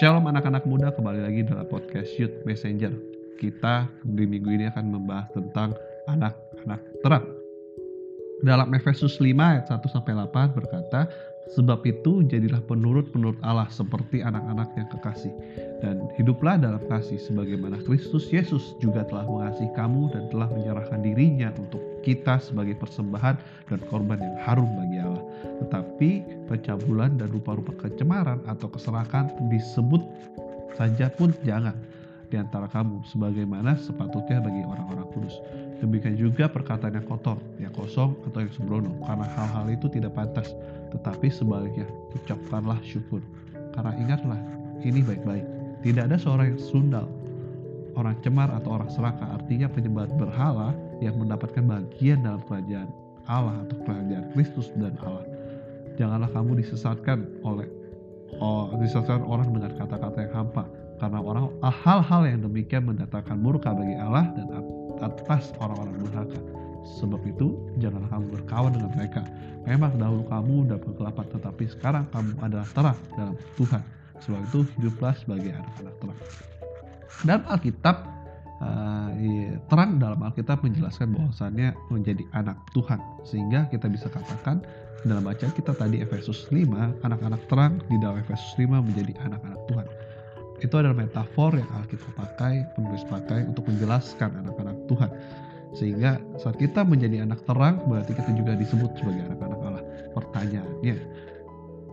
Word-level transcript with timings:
Shalom 0.00 0.24
anak-anak 0.32 0.64
muda, 0.64 0.88
kembali 0.96 1.28
lagi 1.28 1.44
dalam 1.44 1.68
podcast 1.68 2.16
Youth 2.16 2.32
Messenger. 2.48 2.88
Kita 3.36 3.84
di 4.00 4.24
minggu 4.24 4.48
ini 4.48 4.64
akan 4.72 4.96
membahas 4.96 5.28
tentang 5.36 5.76
anak-anak 6.08 6.80
terang. 7.04 7.28
Dalam 8.40 8.72
Efesus 8.72 9.20
5 9.20 9.28
ayat 9.36 9.68
1 9.68 9.92
sampai 9.92 10.16
8 10.16 10.56
berkata, 10.56 11.04
Sebab 11.50 11.82
itu 11.82 12.22
jadilah 12.30 12.62
penurut-penurut 12.62 13.40
Allah 13.42 13.66
seperti 13.72 14.22
anak-anak 14.22 14.70
yang 14.78 14.88
kekasih. 14.92 15.34
Dan 15.82 16.06
hiduplah 16.14 16.60
dalam 16.60 16.78
kasih 16.86 17.18
sebagaimana 17.18 17.80
Kristus 17.82 18.30
Yesus 18.30 18.78
juga 18.78 19.02
telah 19.08 19.26
mengasihi 19.26 19.72
kamu 19.74 20.12
dan 20.14 20.28
telah 20.30 20.46
menyerahkan 20.52 21.00
dirinya 21.02 21.50
untuk 21.58 21.82
kita 22.06 22.38
sebagai 22.38 22.78
persembahan 22.78 23.34
dan 23.66 23.78
korban 23.90 24.20
yang 24.20 24.36
harum 24.46 24.70
bagi 24.78 24.98
Allah. 25.02 25.24
Tetapi 25.64 26.10
pencabulan 26.46 27.18
dan 27.18 27.28
rupa-rupa 27.34 27.74
kecemaran 27.82 28.44
atau 28.46 28.70
keserakan 28.70 29.32
disebut 29.50 30.04
saja 30.78 31.10
pun 31.10 31.34
jangan 31.42 31.74
di 32.30 32.38
antara 32.38 32.70
kamu 32.70 33.02
sebagaimana 33.10 33.74
sepatutnya 33.74 34.38
bagi 34.38 34.62
orang-orang 34.62 35.08
kudus. 35.10 35.34
Demikian 35.80 36.16
juga 36.16 36.44
perkataan 36.44 36.92
yang 36.92 37.08
kotor, 37.08 37.40
yang 37.56 37.72
kosong 37.72 38.12
atau 38.28 38.44
yang 38.44 38.52
sembrono 38.52 38.92
karena 39.08 39.24
hal-hal 39.32 39.66
itu 39.72 39.88
tidak 39.88 40.12
pantas 40.12 40.52
tetapi 40.92 41.30
sebaliknya, 41.30 41.86
ucapkanlah 42.12 42.78
syukur. 42.82 43.22
Karena 43.72 43.94
ingatlah, 43.96 44.40
ini 44.82 45.00
baik-baik. 45.00 45.46
Tidak 45.80 46.02
ada 46.10 46.18
seorang 46.18 46.52
yang 46.54 46.60
sundal, 46.60 47.06
orang 47.96 48.18
cemar 48.20 48.50
atau 48.52 48.76
orang 48.76 48.90
serakah, 48.92 49.38
artinya 49.40 49.70
penyembah 49.70 50.10
berhala 50.18 50.76
yang 51.00 51.16
mendapatkan 51.16 51.64
bagian 51.64 52.20
dalam 52.20 52.42
kerajaan 52.44 52.90
Allah 53.30 53.64
atau 53.64 53.76
kerajaan 53.86 54.34
Kristus 54.34 54.68
dan 54.76 54.98
Allah. 55.00 55.24
Janganlah 55.96 56.30
kamu 56.34 56.60
disesatkan 56.60 57.24
oleh 57.46 57.68
oh, 58.42 58.74
disesatkan 58.76 59.24
orang 59.24 59.54
dengan 59.54 59.72
kata-kata 59.78 60.18
yang 60.26 60.34
hampa, 60.44 60.64
karena 60.98 61.18
orang 61.22 61.44
hal-hal 61.62 62.22
yang 62.28 62.40
demikian 62.44 62.84
mendatangkan 62.84 63.36
murka 63.38 63.72
bagi 63.72 63.96
Allah 63.96 64.28
dan 64.36 64.48
atas 65.02 65.52
orang-orang 65.58 65.96
durhaka. 66.00 66.40
Sebab 67.00 67.20
itu, 67.28 67.56
janganlah 67.76 68.08
kamu 68.08 68.26
berkawan 68.40 68.72
dengan 68.72 68.90
mereka. 68.96 69.22
Memang 69.68 70.00
dahulu 70.00 70.24
kamu 70.28 70.54
dapat 70.72 70.86
kegelapan, 70.96 71.26
tetapi 71.36 71.64
sekarang 71.76 72.04
kamu 72.10 72.30
adalah 72.40 72.66
terang 72.72 72.98
dalam 73.14 73.36
Tuhan. 73.60 73.82
Sebab 74.24 74.40
itu, 74.48 74.60
hiduplah 74.80 75.14
sebagai 75.16 75.52
anak-anak 75.52 75.94
terang. 76.00 76.18
Dalam 77.20 77.42
Alkitab, 77.52 77.96
uh, 78.64 79.10
terang 79.68 80.00
dalam 80.00 80.20
Alkitab 80.24 80.64
menjelaskan 80.64 81.12
bahwasannya 81.12 81.76
menjadi 81.92 82.24
anak 82.32 82.56
Tuhan. 82.72 83.00
Sehingga 83.28 83.68
kita 83.68 83.92
bisa 83.92 84.08
katakan 84.08 84.64
dalam 85.04 85.24
bacaan 85.24 85.52
kita 85.56 85.72
tadi 85.72 86.04
Efesus 86.04 86.48
5, 86.52 87.04
anak-anak 87.04 87.40
terang 87.48 87.80
di 87.88 87.96
dalam 88.00 88.20
Efesus 88.20 88.56
5 88.56 88.84
menjadi 88.84 89.12
anak-anak 89.24 89.60
Tuhan. 89.68 89.86
Itu 90.60 90.76
adalah 90.76 90.92
metafor 90.92 91.56
yang 91.56 91.68
Alkitab 91.72 92.12
pakai, 92.20 92.68
penulis 92.76 93.00
pakai 93.08 93.48
untuk 93.48 93.64
menjelaskan 93.64 94.44
anak-anak 94.44 94.69
Tuhan 94.90 95.10
sehingga 95.70 96.18
saat 96.42 96.58
kita 96.58 96.82
menjadi 96.82 97.22
anak 97.22 97.46
terang 97.46 97.86
berarti 97.86 98.10
kita 98.10 98.34
juga 98.34 98.58
disebut 98.58 98.90
sebagai 98.98 99.22
anak-anak 99.30 99.60
Allah. 99.62 99.84
Pertanyaannya, 100.18 100.96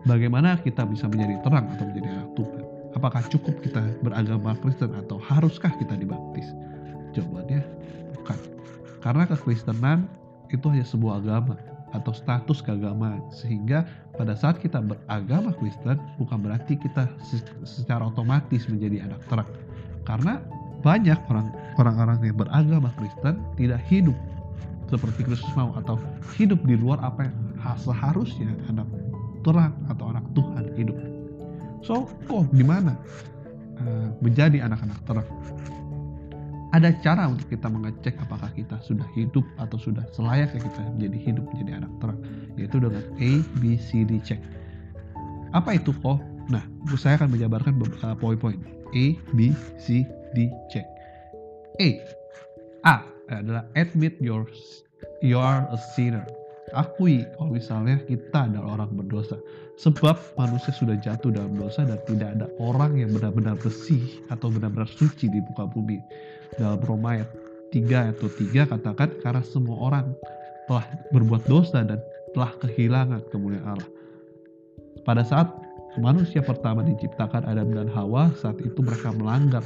bagaimana 0.09 0.57
kita 0.65 0.81
bisa 0.89 1.05
menjadi 1.05 1.37
terang 1.45 1.69
atau 1.77 1.85
menjadi 1.85 2.09
anak 2.09 2.29
Tuhan? 2.33 2.63
Apakah 2.97 3.21
cukup 3.29 3.61
kita 3.61 3.81
beragama 4.01 4.57
Kristen 4.57 4.97
atau 4.97 5.21
haruskah 5.21 5.69
kita 5.77 5.93
dibaptis? 5.93 6.49
Jawabannya 7.13 7.61
bukan. 8.17 8.39
Karena 9.05 9.23
kekristenan 9.29 10.09
itu 10.49 10.65
hanya 10.73 10.87
sebuah 10.87 11.21
agama 11.21 11.53
atau 11.93 12.11
status 12.11 12.65
keagamaan 12.65 13.21
sehingga 13.29 13.85
pada 14.17 14.33
saat 14.33 14.57
kita 14.57 14.81
beragama 14.81 15.53
Kristen 15.55 16.01
bukan 16.17 16.39
berarti 16.41 16.75
kita 16.75 17.07
secara 17.63 18.09
otomatis 18.09 18.67
menjadi 18.67 19.07
anak 19.07 19.21
terang 19.31 19.51
karena 20.03 20.43
banyak 20.85 21.17
orang 21.29 21.49
orang-orang 21.77 22.17
yang 22.21 22.37
beragama 22.37 22.89
Kristen 22.97 23.41
tidak 23.57 23.81
hidup 23.89 24.15
seperti 24.87 25.27
Kristus 25.27 25.51
mau 25.53 25.75
atau 25.75 25.99
hidup 26.39 26.63
di 26.63 26.79
luar 26.79 26.99
apa 27.03 27.27
yang 27.27 27.35
seharusnya 27.75 28.55
anak 28.71 28.87
terang 29.43 29.75
atau 29.91 30.11
anak 30.11 30.23
Tuhan 30.31 30.63
hidup. 30.79 30.97
So, 31.83 32.07
kok 32.27 32.49
gimana 32.55 32.95
uh, 33.83 34.07
menjadi 34.23 34.63
anak-anak 34.63 34.99
terang? 35.05 35.27
Ada 36.75 36.91
cara 36.99 37.31
untuk 37.31 37.47
kita 37.47 37.71
mengecek 37.71 38.19
apakah 38.19 38.51
kita 38.51 38.75
sudah 38.83 39.07
hidup 39.15 39.43
atau 39.55 39.79
sudah 39.79 40.03
selayaknya 40.11 40.59
kita 40.67 40.79
menjadi 40.99 41.17
hidup 41.31 41.45
menjadi 41.55 41.71
anak 41.83 41.91
terang, 42.03 42.19
yaitu 42.59 42.77
dengan 42.83 43.03
A, 43.23 43.31
B, 43.63 43.79
C, 43.79 44.03
D 44.03 44.19
check. 44.19 44.39
Apa 45.55 45.79
itu 45.79 45.95
kok? 46.03 46.19
Nah, 46.51 46.63
saya 46.99 47.15
akan 47.23 47.35
menjabarkan 47.35 47.75
beberapa 47.79 48.15
poin-poin. 48.19 48.59
A, 48.91 49.05
B, 49.31 49.55
C, 49.79 50.03
D 50.33 50.51
check. 50.71 50.87
A. 51.79 51.89
A 52.83 52.95
adalah 53.29 53.67
admit 53.75 54.15
your 54.23 54.47
you 55.21 55.37
are 55.37 55.67
a 55.69 55.79
sinner. 55.95 56.23
Akui 56.75 57.23
kalau 57.39 57.55
misalnya 57.55 57.95
kita 58.07 58.51
adalah 58.51 58.79
orang 58.79 58.91
berdosa. 58.99 59.39
Sebab 59.77 60.17
manusia 60.35 60.73
sudah 60.73 60.97
jatuh 60.99 61.31
dalam 61.31 61.53
dosa 61.55 61.85
dan 61.85 62.01
tidak 62.09 62.33
ada 62.33 62.47
orang 62.57 62.97
yang 62.97 63.13
benar-benar 63.13 63.55
bersih 63.61 64.19
atau 64.33 64.49
benar-benar 64.49 64.89
suci 64.89 65.29
di 65.29 65.39
muka 65.39 65.69
bumi. 65.69 66.01
Dalam 66.57 66.81
Roma 66.81 67.21
ayat 67.21 67.29
3 67.71 68.17
atau 68.17 68.27
3 68.27 68.73
katakan 68.73 69.09
karena 69.21 69.43
semua 69.45 69.77
orang 69.79 70.11
telah 70.67 70.83
berbuat 71.13 71.45
dosa 71.47 71.85
dan 71.85 72.01
telah 72.35 72.51
kehilangan 72.59 73.21
kemuliaan 73.31 73.77
Allah. 73.79 73.91
Pada 75.07 75.23
saat 75.23 75.47
manusia 76.03 76.43
pertama 76.43 76.83
diciptakan 76.83 77.47
Adam 77.47 77.71
dan 77.71 77.87
Hawa 77.87 78.33
saat 78.35 78.59
itu 78.59 78.81
mereka 78.83 79.15
melanggar 79.15 79.63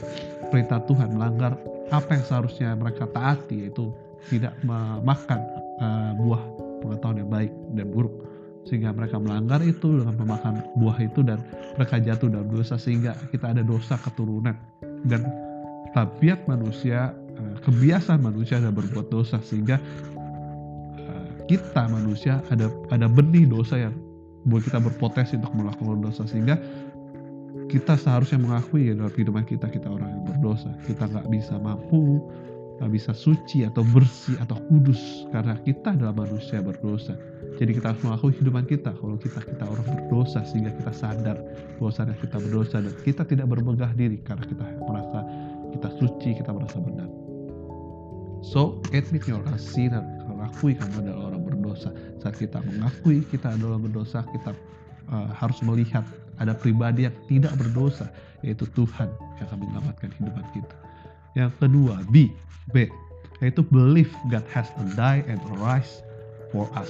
perintah 0.52 0.84
Tuhan 0.84 1.16
melanggar 1.16 1.56
apa 1.90 2.10
yang 2.14 2.24
seharusnya 2.28 2.76
mereka 2.76 3.08
taati 3.10 3.66
yaitu 3.68 3.96
tidak 4.30 4.54
memakan 4.62 5.40
uh, 5.82 6.12
buah 6.20 6.44
pengetahuan 6.84 7.18
yang 7.24 7.32
baik 7.32 7.52
dan 7.74 7.88
buruk. 7.90 8.16
Sehingga 8.62 8.94
mereka 8.94 9.18
melanggar 9.18 9.58
itu 9.66 9.90
dengan 10.04 10.14
memakan 10.22 10.62
buah 10.78 10.98
itu 11.02 11.26
dan 11.26 11.42
mereka 11.80 11.98
jatuh 11.98 12.30
dalam 12.30 12.46
dosa 12.52 12.78
sehingga 12.78 13.18
kita 13.34 13.58
ada 13.58 13.66
dosa 13.66 13.98
keturunan. 13.98 14.54
Dan 15.02 15.26
tabiat 15.98 16.46
manusia 16.46 17.16
uh, 17.16 17.56
kebiasaan 17.66 18.22
manusia 18.22 18.62
adalah 18.62 18.78
berbuat 18.78 19.10
dosa 19.10 19.42
sehingga 19.42 19.82
uh, 21.02 21.28
kita 21.50 21.90
manusia 21.90 22.46
ada 22.54 22.70
ada 22.94 23.10
benih 23.10 23.50
dosa 23.50 23.90
yang 23.90 23.96
buat 24.46 24.66
kita 24.66 24.82
berpotensi 24.82 25.38
untuk 25.38 25.54
melakukan 25.54 26.02
dosa 26.02 26.26
sehingga 26.26 26.58
kita 27.72 27.96
seharusnya 27.96 28.44
mengakui 28.44 28.92
ya 28.92 28.94
dalam 29.00 29.16
kehidupan 29.16 29.48
kita 29.48 29.72
kita 29.72 29.88
orang 29.88 30.12
yang 30.12 30.24
berdosa. 30.28 30.76
Kita 30.84 31.08
nggak 31.08 31.32
bisa 31.32 31.56
mampu 31.56 32.20
nggak 32.82 32.98
bisa 32.98 33.14
suci 33.14 33.62
atau 33.62 33.86
bersih 33.94 34.42
atau 34.42 34.58
kudus 34.66 35.30
karena 35.30 35.54
kita 35.62 35.94
adalah 35.94 36.18
manusia 36.18 36.66
berdosa. 36.66 37.14
Jadi 37.62 37.78
kita 37.78 37.94
harus 37.94 38.02
mengakui 38.02 38.34
kehidupan 38.34 38.66
kita 38.66 38.90
kalau 38.98 39.22
kita 39.22 39.38
kita 39.38 39.70
orang 39.70 39.86
berdosa 39.86 40.42
sehingga 40.50 40.74
kita 40.74 40.90
sadar 40.90 41.38
bahwasanya 41.78 42.18
kita 42.18 42.42
berdosa 42.42 42.82
dan 42.82 42.94
kita 43.06 43.22
tidak 43.24 43.48
bermegah 43.54 43.94
diri 43.94 44.18
karena 44.26 44.44
kita 44.50 44.66
merasa 44.82 45.20
kita 45.72 45.90
suci 46.02 46.30
kita 46.36 46.52
merasa 46.52 46.82
benar. 46.82 47.06
So 48.42 48.82
admit 48.92 49.30
your 49.30 49.46
sinner. 49.62 50.02
Mengakui 50.26 50.74
kamu 50.74 51.06
adalah 51.06 51.38
orang 51.38 51.46
berdosa. 51.46 51.94
Saat 52.18 52.42
kita 52.42 52.66
mengakui 52.66 53.22
kita 53.30 53.54
adalah 53.54 53.78
berdosa, 53.78 54.26
kita 54.34 54.58
uh, 55.14 55.30
harus 55.38 55.62
melihat 55.62 56.02
ada 56.42 56.58
pribadi 56.58 57.06
yang 57.06 57.16
tidak 57.30 57.54
berdosa, 57.62 58.10
yaitu 58.42 58.66
Tuhan 58.74 59.14
yang 59.38 59.46
akan 59.46 59.58
menyelamatkan 59.62 60.10
kehidupan 60.18 60.46
kita. 60.58 60.76
Yang 61.38 61.52
kedua, 61.62 61.96
B, 62.10 62.34
B, 62.74 62.90
yaitu 63.40 63.62
believe 63.70 64.10
God 64.34 64.44
has 64.50 64.74
to 64.74 64.84
die 64.98 65.22
and 65.30 65.40
rise 65.62 66.02
for 66.50 66.66
us. 66.74 66.90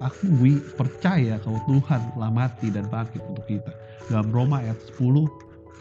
Akui, 0.00 0.58
percaya 0.80 1.36
kalau 1.44 1.60
Tuhan 1.68 2.00
telah 2.16 2.30
mati 2.32 2.72
dan 2.72 2.88
bangkit 2.88 3.20
untuk 3.28 3.44
kita. 3.44 3.72
Dalam 4.08 4.32
Roma 4.32 4.64
ayat 4.64 4.80
10, 4.96 5.28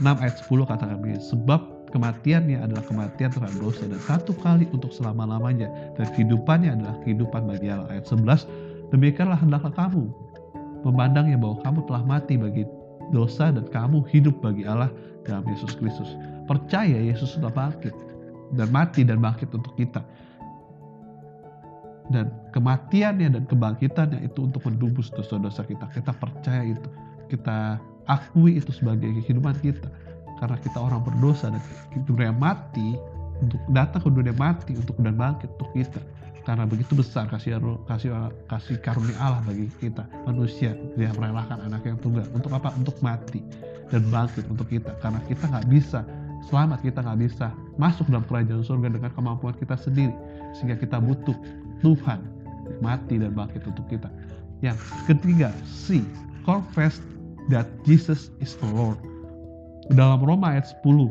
6 0.04 0.06
ayat 0.06 0.36
10 0.44 0.70
katakan 0.70 0.98
begini, 1.00 1.24
sebab 1.24 1.60
kematiannya 1.96 2.60
adalah 2.62 2.84
kematian 2.86 3.32
terhadap 3.34 3.58
dosa 3.58 3.84
dan 3.88 4.00
satu 4.06 4.36
kali 4.44 4.68
untuk 4.76 4.92
selama-lamanya 4.94 5.72
dan 5.98 6.06
kehidupannya 6.14 6.76
adalah 6.78 6.96
kehidupan 7.08 7.48
bagi 7.48 7.72
Allah. 7.72 7.88
Ayat 7.96 8.06
11, 8.12 8.92
demikianlah 8.92 9.40
hendaklah 9.40 9.74
kamu 9.74 10.12
memandangnya 10.84 11.40
bahwa 11.40 11.60
kamu 11.64 11.80
telah 11.88 12.04
mati 12.04 12.36
bagi 12.40 12.64
dosa 13.12 13.54
dan 13.54 13.66
kamu 13.70 14.06
hidup 14.10 14.38
bagi 14.42 14.66
Allah 14.66 14.90
dalam 15.26 15.46
Yesus 15.50 15.78
Kristus. 15.78 16.16
Percaya 16.50 16.98
Yesus 16.98 17.38
sudah 17.38 17.54
bangkit 17.54 17.94
dan 18.58 18.68
mati 18.74 19.06
dan 19.06 19.22
bangkit 19.22 19.54
untuk 19.54 19.74
kita. 19.78 20.02
Dan 22.10 22.34
kematiannya 22.50 23.38
dan 23.38 23.44
kebangkitannya 23.46 24.26
itu 24.26 24.50
untuk 24.50 24.66
mendubus 24.66 25.14
dosa-dosa 25.14 25.62
kita. 25.62 25.86
Kita 25.94 26.10
percaya 26.18 26.66
itu. 26.66 26.90
Kita 27.30 27.78
akui 28.10 28.58
itu 28.58 28.74
sebagai 28.74 29.14
kehidupan 29.22 29.62
kita 29.62 29.86
karena 30.42 30.58
kita 30.58 30.82
orang 30.82 31.06
berdosa 31.06 31.54
dan 31.54 31.62
dunia 32.10 32.34
mati 32.34 32.98
untuk 33.38 33.62
datang 33.70 34.02
ke 34.02 34.10
dunia 34.10 34.34
mati 34.34 34.74
untuk 34.74 34.98
dan 34.98 35.14
bangkit 35.14 35.50
untuk 35.54 35.70
kita 35.78 36.02
karena 36.48 36.64
begitu 36.66 36.96
besar 36.96 37.28
kasih 37.28 37.60
kasih 37.86 38.10
kasih 38.48 38.78
karunia 38.80 39.16
Allah 39.20 39.44
bagi 39.44 39.68
kita 39.78 40.08
manusia 40.24 40.74
dia 40.96 41.12
merelakan 41.14 41.68
anak 41.68 41.84
yang 41.84 41.98
tunggal. 42.00 42.26
Untuk 42.32 42.52
apa? 42.56 42.72
Untuk 42.80 42.96
mati 43.04 43.44
dan 43.92 44.08
bangkit 44.08 44.48
untuk 44.48 44.68
kita. 44.72 44.96
Karena 45.04 45.20
kita 45.28 45.46
nggak 45.50 45.68
bisa 45.68 46.02
selamat 46.48 46.80
kita 46.82 47.04
nggak 47.04 47.20
bisa 47.20 47.52
masuk 47.76 48.08
dalam 48.08 48.26
kerajaan 48.26 48.64
surga 48.64 48.88
dengan 48.96 49.12
kemampuan 49.14 49.56
kita 49.60 49.76
sendiri. 49.76 50.16
Sehingga 50.58 50.80
kita 50.80 50.98
butuh 51.04 51.36
Tuhan 51.84 52.20
mati 52.80 53.20
dan 53.20 53.36
bangkit 53.36 53.68
untuk 53.68 53.86
kita. 53.92 54.08
Yang 54.64 54.80
ketiga 55.08 55.52
C 55.68 56.04
confess 56.48 57.04
that 57.52 57.68
Jesus 57.84 58.32
is 58.40 58.56
the 58.60 58.70
Lord. 58.72 59.00
Dalam 59.90 60.22
Roma 60.22 60.54
ayat 60.54 60.70
10 60.86 61.10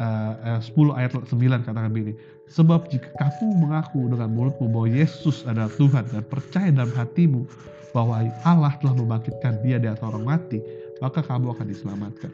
uh, 0.00 0.60
10 0.60 0.98
ayat 0.98 1.10
9 1.14 1.30
katakan 1.66 1.90
begini 1.92 2.14
sebab 2.50 2.86
jika 2.92 3.08
kamu 3.16 3.66
mengaku 3.66 4.06
dengan 4.10 4.30
mulutmu 4.30 4.68
bahwa 4.68 4.88
Yesus 4.90 5.44
adalah 5.48 5.72
Tuhan 5.74 6.04
dan 6.12 6.22
percaya 6.28 6.68
dalam 6.70 6.92
hatimu 6.92 7.46
bahwa 7.94 8.26
Allah 8.42 8.74
telah 8.82 8.94
membangkitkan 8.98 9.62
dia 9.62 9.78
dari 9.78 9.96
orang 10.02 10.24
mati 10.26 10.58
maka 10.98 11.22
kamu 11.24 11.54
akan 11.56 11.66
diselamatkan 11.66 12.32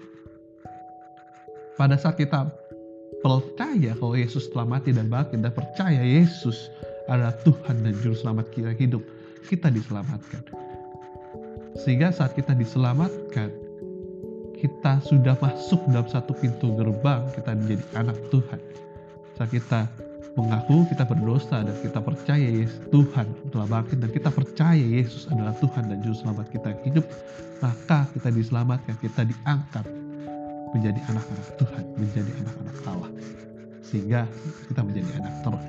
pada 1.81 1.97
saat 1.97 2.21
kita 2.21 2.53
percaya 3.21 3.93
kalau 3.97 4.17
Yesus 4.17 4.49
telah 4.53 4.69
mati 4.69 4.93
dan 4.93 5.09
bangkit 5.09 5.41
dan 5.41 5.53
percaya 5.53 6.01
Yesus 6.01 6.73
adalah 7.09 7.35
Tuhan 7.45 7.85
dan 7.85 7.93
Juru 8.01 8.17
Selamat 8.17 8.53
kita 8.55 8.73
hidup, 8.77 9.03
kita 9.51 9.73
diselamatkan. 9.73 10.45
Sehingga 11.81 12.13
saat 12.13 12.37
kita 12.37 12.53
diselamatkan, 12.53 13.51
kita 14.61 15.01
sudah 15.09 15.35
masuk 15.41 15.81
dalam 15.89 16.05
satu 16.05 16.37
pintu 16.37 16.77
gerbang, 16.77 17.25
kita 17.33 17.57
menjadi 17.57 17.85
anak 17.97 18.17
Tuhan. 18.29 18.61
Saat 19.41 19.49
kita 19.57 19.89
mengaku 20.37 20.87
kita 20.87 21.03
berdosa 21.09 21.65
dan 21.65 21.75
kita 21.81 21.99
percaya 21.99 22.47
Yesus 22.47 22.79
Tuhan 22.93 23.27
telah 23.51 23.67
bangkit 23.67 23.99
dan 23.99 24.11
kita 24.13 24.31
percaya 24.31 24.79
Yesus 24.79 25.27
adalah 25.33 25.57
Tuhan 25.59 25.91
dan 25.91 25.99
Juru 26.05 26.15
Selamat 26.15 26.47
kita 26.53 26.71
hidup, 26.87 27.09
maka 27.65 28.07
kita 28.13 28.29
diselamatkan, 28.31 28.95
kita 29.01 29.27
diangkat 29.27 29.85
menjadi 30.77 31.01
anak-anak 31.11 31.49
Tuhan, 31.59 31.83
menjadi 31.99 32.31
anak-anak 32.45 32.77
Allah. 32.87 33.11
Sehingga 33.83 34.21
kita 34.71 34.81
menjadi 34.87 35.11
anak 35.19 35.35
terang. 35.43 35.67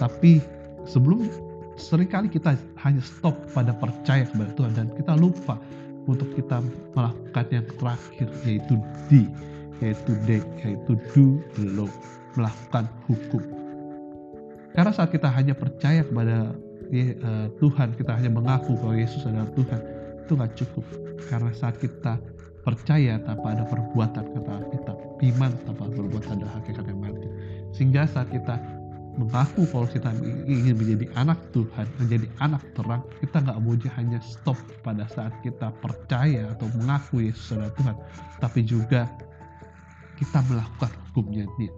Tapi 0.00 0.32
sebelum 0.88 1.28
sering 1.76 2.08
kali 2.08 2.30
kita 2.30 2.54
hanya 2.80 3.02
stop 3.02 3.34
pada 3.52 3.74
percaya 3.74 4.24
kepada 4.24 4.50
Tuhan 4.54 4.72
dan 4.78 4.86
kita 4.94 5.12
lupa 5.18 5.58
untuk 6.04 6.28
kita 6.36 6.60
melakukan 6.92 7.46
yang 7.50 7.66
terakhir 7.80 8.28
yaitu 8.44 8.74
D, 9.08 9.28
yaitu 9.80 10.12
D, 10.28 10.40
yaitu 10.64 10.92
do 11.12 11.40
law, 11.76 11.90
melakukan 12.36 12.84
hukum. 13.08 13.42
Karena 14.74 14.90
saat 14.90 15.14
kita 15.14 15.30
hanya 15.30 15.54
percaya 15.54 16.02
kepada 16.02 16.50
uh, 16.50 17.46
Tuhan, 17.62 17.94
kita 17.94 18.12
hanya 18.18 18.30
mengaku 18.30 18.74
bahwa 18.74 18.94
Yesus 18.98 19.22
adalah 19.24 19.48
Tuhan, 19.54 19.80
itu 20.26 20.32
nggak 20.34 20.52
cukup. 20.58 20.84
Karena 21.30 21.50
saat 21.54 21.78
kita 21.78 22.18
percaya 22.64 23.20
tanpa 23.20 23.52
ada 23.52 23.64
perbuatan 23.68 24.24
kata 24.24 24.50
Alkitab 24.64 24.96
iman 25.20 25.52
tanpa 25.68 25.84
perbuatan 25.92 26.40
adalah 26.40 26.54
hakikat 26.58 26.84
yang 26.88 27.00
mati 27.04 27.28
sehingga 27.76 28.08
saat 28.08 28.32
kita 28.32 28.56
mengaku 29.14 29.62
kalau 29.70 29.86
kita 29.86 30.10
ingin 30.46 30.74
menjadi 30.74 31.06
anak 31.14 31.38
Tuhan 31.54 31.86
menjadi 32.02 32.26
anak 32.42 32.62
terang 32.74 33.02
kita 33.22 33.36
nggak 33.42 33.58
mau 33.62 33.74
hanya 33.74 34.18
stop 34.22 34.58
pada 34.82 35.06
saat 35.10 35.32
kita 35.46 35.70
percaya 35.78 36.50
atau 36.54 36.66
mengaku 36.78 37.30
Yesus 37.30 37.54
adalah 37.54 37.72
Tuhan. 37.78 37.96
Tapi 38.42 38.60
juga 38.66 39.06
kita 40.18 40.42
melakukan 40.50 40.90
hukumnya. 41.10 41.46
Dia 41.58 41.72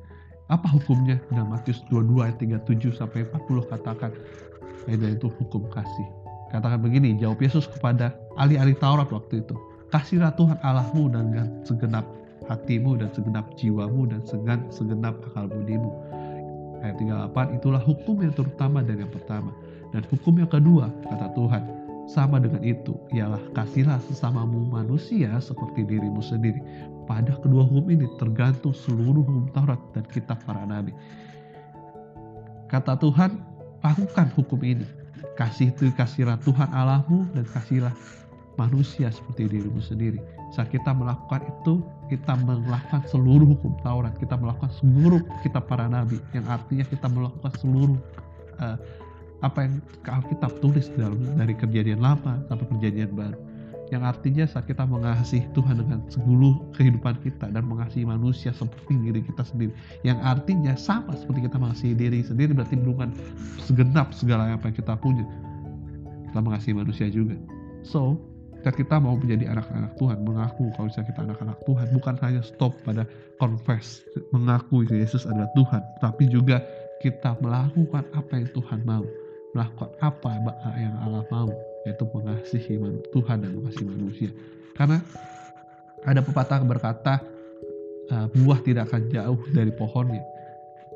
apa 0.47 0.69
hukumnya? 0.71 1.19
Dalam 1.35 1.51
Matius 1.51 1.83
22 1.91 2.23
ayat 2.23 2.37
37 2.39 2.97
sampai 2.97 3.27
40 3.29 3.73
katakan 3.73 4.13
yaitu 4.87 5.27
hukum 5.43 5.67
kasih. 5.69 6.09
Katakan 6.55 6.79
begini 6.79 7.19
jawab 7.19 7.43
Yesus 7.43 7.67
kepada 7.67 8.15
ahli-ahli 8.39 8.79
Taurat 8.79 9.11
waktu 9.11 9.43
itu 9.43 9.59
Kasihlah 9.95 10.35
Tuhan 10.35 10.59
Allahmu 10.67 11.07
dengan 11.15 11.47
segenap 11.63 12.03
hatimu 12.51 12.99
dan 12.99 13.11
segenap 13.15 13.47
jiwamu 13.55 14.11
dan 14.11 14.21
segenap 14.71 15.15
akal 15.31 15.47
budimu. 15.47 15.95
Ayat 16.85 16.97
38 17.01 17.57
itulah 17.57 17.83
hukum 17.83 18.17
yang 18.21 18.35
terutama 18.35 18.85
dan 18.85 19.01
yang 19.01 19.13
pertama. 19.13 19.53
Dan 19.95 20.03
hukum 20.11 20.37
yang 20.37 20.51
kedua 20.51 20.93
kata 21.07 21.33
Tuhan 21.33 21.63
sama 22.07 22.39
dengan 22.39 22.63
itu 22.63 22.95
ialah 23.11 23.43
kasihlah 23.51 23.99
sesamamu 24.07 24.63
manusia 24.71 25.35
seperti 25.43 25.83
dirimu 25.83 26.23
sendiri. 26.23 26.63
Pada 27.07 27.35
kedua 27.39 27.67
hukum 27.67 27.87
ini 27.91 28.07
tergantung 28.19 28.75
seluruh 28.75 29.23
hukum 29.23 29.51
Taurat 29.55 29.79
dan 29.95 30.07
kitab 30.11 30.39
para 30.47 30.63
nabi. 30.67 30.95
Kata 32.67 32.99
Tuhan, 32.99 33.39
lakukan 33.83 34.27
hukum 34.35 34.59
ini. 34.67 34.87
Kasih 35.39 35.71
itu 35.71 35.93
kasihlah 35.95 36.41
Tuhan 36.43 36.67
Allahmu 36.73 37.31
dan 37.37 37.45
kasihlah 37.47 37.95
manusia 38.57 39.13
seperti 39.13 39.49
dirimu 39.49 39.81
sendiri. 39.81 40.21
Saat 40.53 40.73
kita 40.73 40.93
melakukan 40.93 41.45
itu, 41.45 41.85
kita 42.09 42.37
melakukan 42.45 43.05
seluruh 43.09 43.57
hukum 43.57 43.77
Taurat, 43.85 44.17
kita 44.17 44.37
melakukan 44.37 44.73
seluruh 44.81 45.23
kita 45.45 45.61
para 45.61 45.89
nabi, 45.89 46.21
yang 46.33 46.45
artinya 46.49 46.85
kita 46.89 47.07
melakukan 47.09 47.53
seluruh 47.61 47.99
uh, 48.61 48.77
apa 49.45 49.69
yang 49.69 49.75
Alkitab 50.09 50.59
tulis 50.65 50.89
dalam 50.97 51.21
dari 51.37 51.53
kejadian 51.53 52.01
lama 52.01 52.41
sampai 52.49 52.67
perjanjian 52.67 53.13
baru. 53.13 53.37
Yang 53.87 54.03
artinya 54.03 54.45
saat 54.51 54.67
kita 54.67 54.83
mengasihi 54.83 55.47
Tuhan 55.55 55.79
dengan 55.79 56.03
seluruh 56.11 56.59
kehidupan 56.75 57.23
kita 57.23 57.55
dan 57.55 57.63
mengasihi 57.71 58.03
manusia 58.03 58.51
seperti 58.51 58.99
diri 58.99 59.23
kita 59.23 59.47
sendiri. 59.47 59.71
Yang 60.03 60.19
artinya 60.27 60.75
sama 60.75 61.15
seperti 61.15 61.47
kita 61.47 61.55
mengasihi 61.55 61.95
diri 61.95 62.19
sendiri 62.27 62.51
berarti 62.51 62.75
bukan 62.83 63.15
segenap 63.63 64.11
segala 64.11 64.59
apa 64.59 64.75
yang 64.75 64.77
kita 64.83 64.95
punya. 64.99 65.23
Kita 66.27 66.41
mengasihi 66.43 66.75
manusia 66.75 67.07
juga. 67.07 67.39
So, 67.87 68.19
ketika 68.67 68.83
kita 68.83 68.97
mau 68.99 69.15
menjadi 69.15 69.55
anak-anak 69.55 69.95
Tuhan, 69.95 70.27
mengaku 70.27 70.75
kalau 70.75 70.91
misalnya 70.91 71.09
kita 71.15 71.21
anak-anak 71.23 71.59
Tuhan, 71.63 71.87
bukan 71.95 72.15
hanya 72.19 72.43
stop 72.43 72.75
pada 72.83 73.07
confess, 73.39 74.03
mengaku 74.35 74.83
Yesus 74.91 75.23
adalah 75.23 75.47
Tuhan, 75.55 75.83
tapi 76.03 76.27
juga 76.27 76.67
kita 76.99 77.39
melakukan 77.39 78.03
apa 78.11 78.33
yang 78.35 78.51
Tuhan 78.51 78.83
mau, 78.83 79.07
melakukan 79.55 79.91
apa 80.03 80.29
yang 80.83 80.99
Allah 80.99 81.23
mau, 81.31 81.47
yaitu 81.87 82.11
mengasihi 82.11 82.75
Tuhan 83.15 83.47
dan 83.47 83.55
mengasihi 83.55 83.87
manusia. 83.87 84.31
Karena 84.75 84.99
ada 86.03 86.19
pepatah 86.27 86.59
berkata, 86.67 87.23
uh, 88.11 88.27
buah 88.35 88.59
tidak 88.67 88.91
akan 88.91 89.07
jauh 89.15 89.47
dari 89.55 89.71
pohonnya 89.71 90.27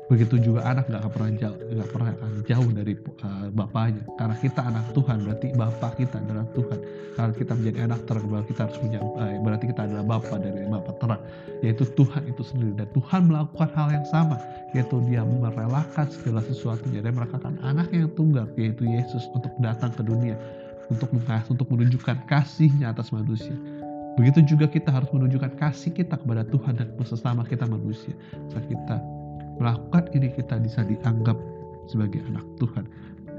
begitu 0.09 0.41
juga 0.41 0.65
anak 0.67 0.89
nggak 0.89 1.07
pernah 1.13 1.31
jauh 1.37 1.57
nggak 1.61 1.89
pernah 1.93 2.11
jauh 2.47 2.69
dari 2.73 2.93
uh, 3.23 3.47
bapaknya. 3.53 4.03
Karena 4.17 4.35
kita 4.39 4.61
anak 4.65 4.85
Tuhan 4.91 5.17
berarti 5.23 5.47
bapak 5.55 5.91
kita 5.99 6.17
adalah 6.19 6.45
Tuhan. 6.57 6.79
Kalau 7.11 7.33
kita 7.35 7.51
menjadi 7.59 7.79
anak 7.91 7.99
terang 8.07 8.25
berarti 8.27 8.49
kita 8.55 8.61
harus 8.67 8.77
punya 8.79 8.99
uh, 9.03 9.35
berarti 9.43 9.65
kita 9.69 9.81
adalah 9.87 10.03
bapak 10.07 10.37
dari 10.41 10.67
bapak 10.67 10.95
terang. 10.99 11.21
Yaitu 11.61 11.83
Tuhan 11.93 12.23
itu 12.27 12.43
sendiri. 12.43 12.73
Dan 12.75 12.87
Tuhan 12.95 13.21
melakukan 13.29 13.69
hal 13.77 13.87
yang 13.93 14.07
sama 14.09 14.35
yaitu 14.71 14.95
dia 15.07 15.21
merelakan 15.23 16.07
segala 16.09 16.41
sesuatunya. 16.43 16.99
Dan 17.03 17.15
merelakan 17.15 17.55
anak 17.63 17.91
yang 17.93 18.11
tunggal 18.17 18.49
yaitu 18.59 18.83
Yesus 18.87 19.27
untuk 19.31 19.51
datang 19.61 19.93
ke 19.95 20.03
dunia 20.03 20.35
untuk 20.91 21.07
mengasihi 21.15 21.55
untuk 21.55 21.67
menunjukkan 21.71 22.27
kasihnya 22.27 22.91
atas 22.91 23.15
manusia. 23.15 23.55
Begitu 24.19 24.43
juga 24.43 24.67
kita 24.67 24.91
harus 24.91 25.07
menunjukkan 25.15 25.55
kasih 25.55 25.95
kita 25.95 26.19
kepada 26.19 26.43
Tuhan 26.43 26.75
dan 26.75 26.91
sesama 27.07 27.47
kita 27.47 27.63
manusia. 27.63 28.11
Saat 28.51 28.67
kita 28.67 28.99
melakukan 29.61 30.09
ini 30.17 30.33
kita 30.33 30.57
bisa 30.57 30.81
dianggap 30.81 31.37
sebagai 31.85 32.25
anak 32.33 32.41
Tuhan. 32.57 32.89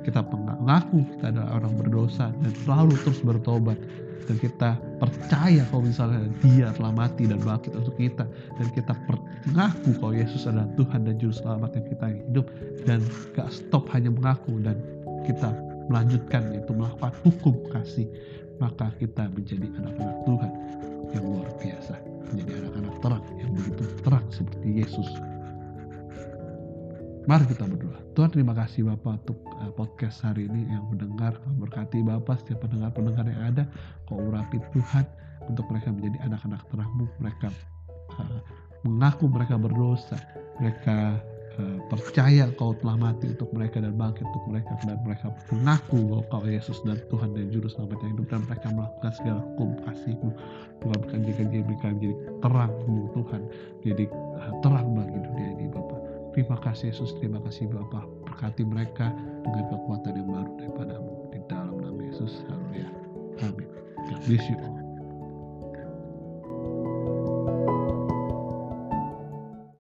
Kita 0.06 0.22
mengaku 0.22 1.02
kita 1.18 1.34
adalah 1.34 1.58
orang 1.58 1.74
berdosa 1.78 2.30
dan 2.42 2.52
selalu 2.62 2.94
terus 3.02 3.18
bertobat. 3.26 3.78
Dan 4.22 4.38
kita 4.38 4.78
percaya 5.02 5.66
kalau 5.66 5.82
misalnya 5.82 6.30
dia 6.46 6.70
telah 6.78 6.94
mati 6.94 7.26
dan 7.26 7.42
bangkit 7.42 7.74
untuk 7.74 7.98
kita. 7.98 8.22
Dan 8.54 8.70
kita 8.70 8.94
mengaku 9.50 9.90
kalau 9.98 10.14
Yesus 10.14 10.46
adalah 10.46 10.70
Tuhan 10.78 11.10
dan 11.10 11.18
Juru 11.18 11.34
Selamat 11.34 11.74
yang 11.74 11.86
kita 11.90 12.06
hidup. 12.06 12.46
Dan 12.86 13.02
gak 13.34 13.50
stop 13.50 13.90
hanya 13.90 14.14
mengaku 14.14 14.62
dan 14.62 14.78
kita 15.26 15.50
melanjutkan 15.90 16.54
itu 16.54 16.70
melakukan 16.70 17.10
hukum 17.26 17.54
kasih 17.74 18.06
maka 18.62 18.94
kita 19.02 19.26
menjadi 19.34 19.66
anak-anak 19.82 20.18
Tuhan 20.22 20.50
yang 21.10 21.24
luar 21.26 21.50
biasa. 21.58 21.94
Menjadi 22.30 22.52
anak-anak 22.62 22.94
terang 23.02 23.24
yang 23.42 23.50
begitu 23.58 23.82
terang 24.06 24.26
seperti 24.30 24.68
Yesus 24.70 25.08
Mari 27.22 27.46
kita 27.46 27.70
berdoa. 27.70 28.02
Tuhan 28.18 28.34
terima 28.34 28.50
kasih 28.50 28.82
Bapak 28.82 29.22
untuk 29.22 29.38
uh, 29.54 29.70
podcast 29.78 30.26
hari 30.26 30.50
ini 30.50 30.66
yang 30.66 30.90
mendengar. 30.90 31.38
Berkati 31.54 32.02
Bapak 32.02 32.42
setiap 32.42 32.66
pendengar-pendengar 32.66 33.22
yang 33.30 33.42
ada. 33.46 33.64
Kau 34.10 34.18
urapi 34.18 34.58
Tuhan 34.74 35.06
untuk 35.46 35.62
mereka 35.70 35.94
menjadi 35.94 36.18
anak-anak 36.26 36.66
terangmu. 36.74 37.06
Mereka 37.22 37.48
uh, 38.18 38.42
mengaku 38.82 39.30
mereka 39.30 39.54
berdosa. 39.54 40.18
Mereka 40.58 41.22
uh, 41.62 41.78
percaya 41.86 42.50
kau 42.58 42.74
telah 42.82 42.98
mati 42.98 43.30
untuk 43.30 43.54
mereka 43.54 43.78
dan 43.78 43.94
bangkit 43.94 44.26
untuk 44.26 44.44
mereka. 44.50 44.74
Dan 44.82 44.98
mereka 45.06 45.30
mengaku 45.54 45.98
bahwa 46.02 46.22
kau 46.26 46.42
Yesus 46.42 46.82
dan 46.82 46.98
Tuhan 47.06 47.38
dan 47.38 47.54
Juru 47.54 47.70
Selamat 47.70 48.02
yang 48.02 48.18
hidup. 48.18 48.34
Dan 48.34 48.40
mereka 48.50 48.66
melakukan 48.74 49.12
segala 49.14 49.46
hukum 49.46 49.78
kasihmu. 49.86 50.30
Tuhan 50.82 51.22
jika 51.22 51.42
mereka 51.46 51.86
menjadi 51.86 52.14
terangmu 52.42 53.14
Tuhan. 53.14 53.42
Jadi 53.86 54.04
uh, 54.10 54.52
terang 54.58 54.90
bagi 54.90 55.22
dunia 55.22 55.48
ini 55.54 55.70
Bapak. 55.70 56.11
Terima 56.32 56.56
kasih 56.56 56.90
Yesus, 56.90 57.12
terima 57.20 57.38
kasih 57.44 57.68
Bapak. 57.68 58.22
memberkati 58.42 58.64
mereka 58.66 59.14
dengan 59.46 59.64
kekuatan 59.70 60.12
yang 60.18 60.28
baru 60.34 60.50
daripadamu 60.58 61.12
di 61.30 61.38
dalam 61.46 61.78
nama 61.78 62.00
Yesus 62.02 62.42
haleluya 62.50 62.88
amin 63.46 63.68
God 64.10 64.20
bless 64.26 64.44
you. 64.50 64.71